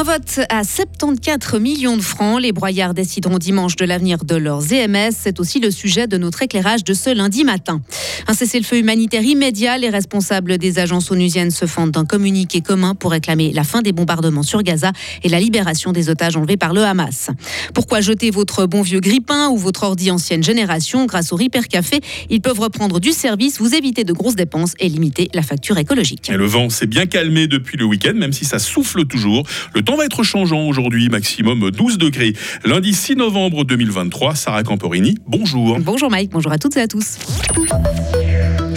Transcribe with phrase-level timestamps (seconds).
[0.00, 2.40] Un vote à 74 millions de francs.
[2.40, 5.10] Les broyards décideront dimanche de l'avenir de leurs EMS.
[5.12, 7.82] C'est aussi le sujet de notre éclairage de ce lundi matin.
[8.26, 9.76] Un cessez-le-feu humanitaire immédiat.
[9.76, 13.92] Les responsables des agences onusiennes se fendent d'un communiqué commun pour réclamer la fin des
[13.92, 14.92] bombardements sur Gaza
[15.22, 17.28] et la libération des otages enlevés par le Hamas.
[17.74, 21.04] Pourquoi jeter votre bon vieux grippin ou votre ordi ancienne génération?
[21.04, 24.88] Grâce au Repair Café Ils peuvent reprendre du service, vous éviter de grosses dépenses et
[24.88, 26.32] limiter la facture écologique.
[26.34, 29.46] Le vent s'est bien calmé depuis le week-end, même si ça souffle toujours.
[29.90, 32.32] Temps va être changeant aujourd'hui, maximum 12 degrés.
[32.64, 35.80] Lundi 6 novembre 2023, Sarah Camporini, bonjour.
[35.80, 37.18] Bonjour Mike, bonjour à toutes et à tous.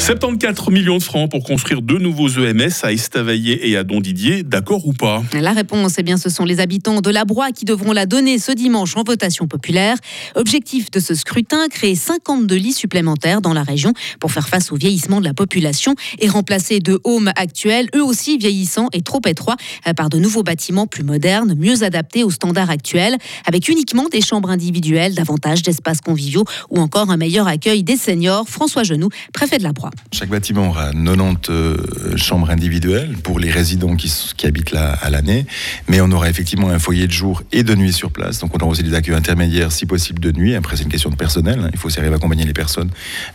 [0.04, 4.86] 74 millions de francs pour construire deux nouveaux EMS à Estavayer et à Dondidier, d'accord
[4.86, 5.24] ou pas?
[5.32, 8.38] La réponse, eh bien, ce sont les habitants de la Broye qui devront la donner
[8.38, 9.96] ce dimanche en votation populaire.
[10.36, 14.76] Objectif de ce scrutin, créer 52 lits supplémentaires dans la région pour faire face au
[14.76, 19.56] vieillissement de la population et remplacer deux homes actuels, eux aussi vieillissants et trop étroits,
[19.88, 24.20] euh, par de nouveaux bâtiments plus modernes, mieux adaptés aux standards actuels, avec uniquement des
[24.20, 28.50] chambres individuelles, davantage d'espaces conviviaux ou encore un meilleur accueil des seniors.
[28.50, 29.92] François Genoux, préfet de la Broye.
[30.11, 34.11] Chaque bâtiment aura 90 euh, chambres individuelles pour les résidents qui,
[34.45, 35.45] habitent là à l'année,
[35.88, 38.39] mais on aura effectivement un foyer de jour et de nuit sur place.
[38.39, 40.53] Donc on aura aussi des accueils intermédiaires si possible de nuit.
[40.55, 41.69] Après c'est une question de personnel, hein.
[41.71, 42.89] il faut aussi arriver à accompagner les personnes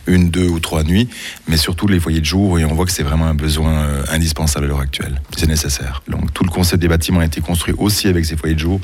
[0.07, 1.09] une, deux ou trois nuits,
[1.47, 4.03] mais surtout les foyers de jour et on voit que c'est vraiment un besoin euh,
[4.09, 5.21] indispensable à l'heure actuelle.
[5.35, 6.03] C'est nécessaire.
[6.07, 8.79] Donc tout le concept des bâtiments a été construit aussi avec ces foyers de jour,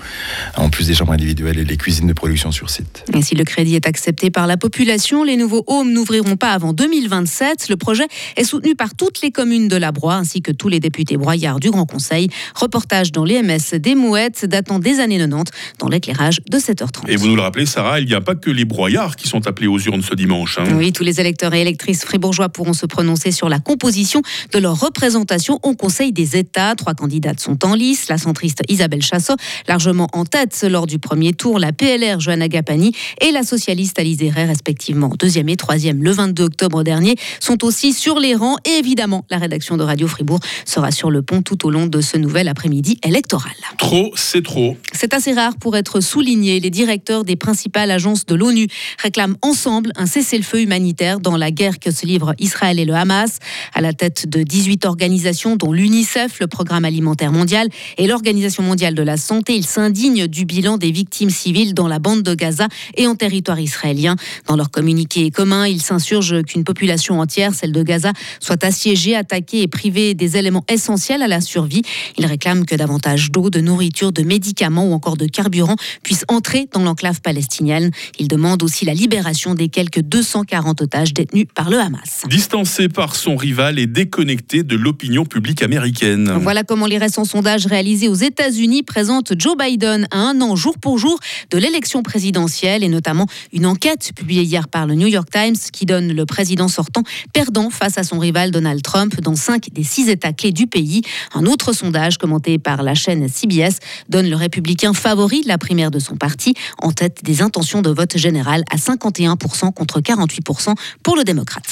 [0.58, 3.06] en plus des chambres individuelles et les cuisines de production sur site.
[3.14, 6.74] Et si le crédit est accepté par la population, les nouveaux homes n'ouvriront pas avant
[6.74, 7.65] 2027.
[7.70, 10.80] Le projet est soutenu par toutes les communes de la Broye ainsi que tous les
[10.80, 12.30] députés broyards du Grand Conseil.
[12.56, 17.08] Reportage dans l'EMS des Mouettes datant des années 90 dans l'éclairage de 7h30.
[17.08, 19.48] Et vous nous le rappelez, Sarah, il n'y a pas que les broyards qui sont
[19.48, 20.58] appelés aux urnes ce dimanche.
[20.60, 20.66] Hein.
[20.76, 24.22] Oui, tous les électeurs et électrices fribourgeois pourront se prononcer sur la composition
[24.52, 26.76] de leur représentation au Conseil des États.
[26.76, 28.10] Trois candidates sont en lice.
[28.10, 29.36] La centriste Isabelle Chassot,
[29.68, 34.16] largement en tête lors du premier tour, la PLR Johanna Gapani et la socialiste Alice
[34.36, 37.16] respectivement deuxième et troisième le 22 octobre dernier,
[37.46, 38.58] sont aussi sur les rangs.
[38.66, 42.02] Et évidemment, la rédaction de Radio Fribourg sera sur le pont tout au long de
[42.02, 43.54] ce nouvel après-midi électoral.
[43.78, 44.76] Trop, c'est trop.
[44.94, 46.60] C'est assez rare pour être souligné.
[46.60, 48.68] Les directeurs des principales agences de l'ONU
[49.02, 53.38] réclament ensemble un cessez-le-feu humanitaire dans la guerre que se livrent Israël et le Hamas.
[53.76, 57.68] À la tête de 18 organisations, dont l'UNICEF, le Programme alimentaire mondial
[57.98, 62.00] et l'Organisation mondiale de la santé, ils s'indignent du bilan des victimes civiles dans la
[62.00, 64.16] bande de Gaza et en territoire israélien.
[64.48, 69.62] Dans leur communiqué commun, ils s'insurgent qu'une population entière, celle de Gaza, soit assiégée, attaquée
[69.62, 71.82] et privée des éléments essentiels à la survie.
[72.18, 76.68] Ils réclament que davantage d'eau, de nourriture, de médicaments ou encore de carburant puissent entrer
[76.74, 77.92] dans l'enclave palestinienne.
[78.20, 82.24] Ils demandent aussi la libération des quelques 240 otages détenus par le Hamas.
[82.28, 86.32] Distancé par son rival et déconnecté de l'opinion publique américaine.
[86.42, 90.78] Voilà comment les récents sondages réalisés aux États-Unis présentent Joe Biden à un an jour
[90.78, 91.20] pour jour
[91.52, 95.86] de l'élection présidentielle et notamment une enquête publiée hier par le New York Times qui
[95.86, 97.04] donne le président sortant
[97.34, 101.02] perdant face à son rival Donald Trump dans cinq des six États clés du pays.
[101.34, 106.00] Un autre sondage commenté par la chaîne CBS donne le républicain favori la primaire de
[106.00, 111.24] son parti en tête des intentions de vote général à 51% contre 48% pour le
[111.24, 111.66] démocrate.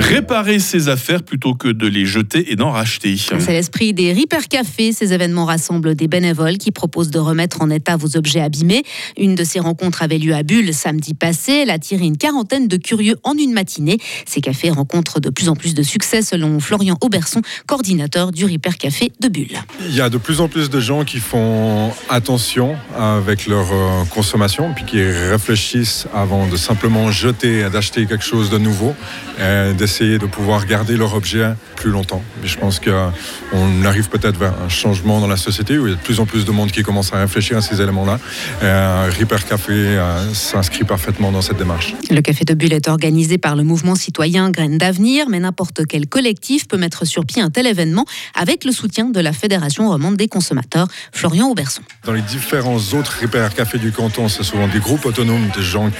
[0.00, 3.16] Réparer ses affaires plutôt que de les jeter et d'en racheter.
[3.16, 4.92] C'est l'esprit des Repair Café.
[4.92, 8.82] Ces événements rassemblent des bénévoles qui proposent de remettre en état vos objets abîmés.
[9.18, 11.52] Une de ces rencontres avait lieu à Bulle samedi passé.
[11.62, 13.98] Elle a tiré une quarantaine de curieux en une matinée.
[14.26, 18.78] Ces cafés rencontrent de plus en plus de succès selon Florian Auberson, coordinateur du Repair
[18.78, 19.58] Café de Bulle.
[19.86, 24.04] Il y a de plus en plus de gens qui font attention avec leur euh,
[24.06, 28.94] consommation puis qui réfléchissent avant de simplement jeter et d'acheter quelque chose de nouveau,
[29.90, 32.22] d'essayer de pouvoir garder leur objet plus longtemps.
[32.40, 35.92] Mais je pense qu'on arrive peut-être vers un changement dans la société où il y
[35.94, 38.20] a de plus en plus de monde qui commence à réfléchir à ces éléments-là.
[39.18, 41.94] Repair Café euh, s'inscrit parfaitement dans cette démarche.
[42.08, 46.06] Le Café de Bulle est organisé par le mouvement citoyen Graines d'avenir, mais n'importe quel
[46.06, 48.04] collectif peut mettre sur pied un tel événement
[48.34, 51.82] avec le soutien de la Fédération romande des consommateurs, Florian Auberson.
[52.04, 55.90] Dans les différents autres Repair Café du canton, c'est souvent des groupes autonomes de gens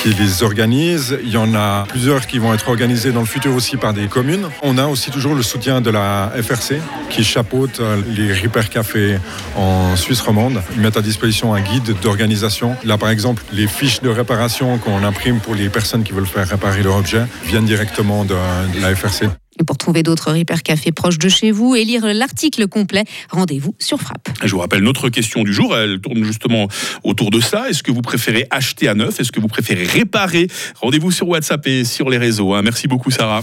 [0.00, 1.18] qui les organisent.
[1.22, 4.48] Il y en a plusieurs qui vont être organisés dans futur aussi par des communes.
[4.62, 6.80] On a aussi toujours le soutien de la FRC
[7.10, 9.18] qui chapeaute les Repair Café
[9.56, 10.62] en Suisse romande.
[10.74, 12.76] Ils mettent à disposition un guide d'organisation.
[12.84, 16.48] Là, par exemple, les fiches de réparation qu'on imprime pour les personnes qui veulent faire
[16.48, 18.34] réparer leur objet viennent directement de,
[18.80, 19.28] la FRC.
[19.60, 23.74] Et pour trouver d'autres Repair Café proches de chez vous et lire l'article complet, rendez-vous
[23.78, 24.28] sur Frappe.
[24.42, 26.68] Je vous rappelle notre question du jour, elle tourne justement
[27.02, 27.68] autour de ça.
[27.68, 29.20] Est-ce que vous préférez acheter à neuf?
[29.20, 30.48] Est-ce que vous préférez réparer?
[30.80, 32.54] Rendez-vous sur WhatsApp et sur les réseaux.
[32.54, 32.62] Hein.
[32.62, 33.42] Merci beaucoup Sarah.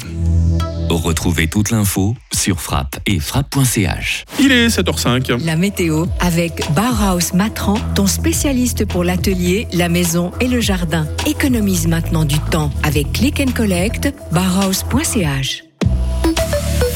[0.89, 4.25] Retrouvez toute l'info sur frappe et frappe.ch.
[4.39, 5.43] Il est 7h05.
[5.45, 11.07] La météo avec Bauhaus Matran, ton spécialiste pour l'atelier, la maison et le jardin.
[11.25, 15.70] Économise maintenant du temps avec Click and Collect, bauhaus.ch.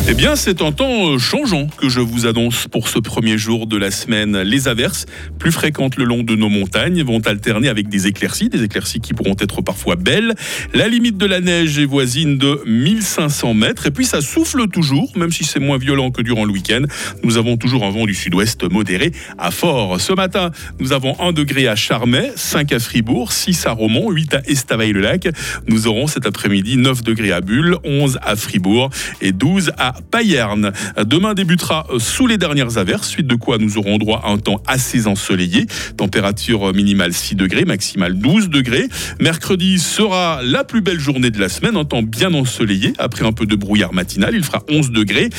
[0.08, 3.66] Eh bien, c'est un temps euh, changeant que je vous annonce pour ce premier jour
[3.66, 4.40] de la semaine.
[4.42, 5.08] Les averses,
[5.40, 9.16] plus fréquentes le long de nos montagnes, vont alterner avec des éclaircies, des éclaircies qui
[9.16, 10.36] pourront être parfois belles.
[10.76, 13.88] La limite de la neige est voisine de 1500 mètres.
[13.88, 16.84] Et puis, ça souffle toujours, même si c'est moins violent que durant le week-end.
[17.24, 20.00] Nous avons toujours un vent du sud-ouest modéré à fort.
[20.00, 24.36] Ce matin, nous avons 1 degré à Charmey, 5 à Fribourg, 6 à Romont, 8
[24.36, 25.30] à Estavayer-le-Lac.
[25.68, 30.72] Nous aurons cet après-midi 9 degrés à Bulle, 11 à Fribourg et 12 à Payerne.
[31.06, 34.62] Demain débutera sous les dernières averses, suite de quoi nous aurons droit à un temps
[34.68, 35.66] assez ensoleillé.
[35.98, 38.88] Température minimale 6 degrés, maximale 12 degrés.
[39.20, 42.94] Mercredi sera la plus belle journée de la semaine, un temps bien ensoleillé.
[42.98, 45.30] Après un peu de brouillard matinal, il fera 11 degrés.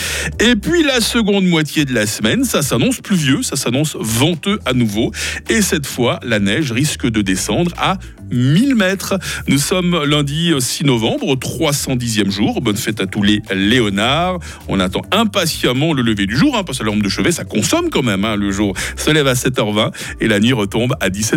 [0.41, 4.73] Et puis la seconde moitié de la semaine, ça s'annonce pluvieux, ça s'annonce venteux à
[4.73, 5.12] nouveau.
[5.49, 7.99] Et cette fois, la neige risque de descendre à
[8.31, 9.19] 1000 mètres.
[9.49, 12.61] Nous sommes lundi 6 novembre, 310e jour.
[12.61, 14.38] Bonne fête à tous les Léonards.
[14.69, 17.44] On attend impatiemment le lever du jour, hein, parce que la lampe de chevet, ça
[17.44, 18.25] consomme quand même.
[18.25, 21.34] Hein, le jour se lève à 7h20 et la nuit retombe à 17h.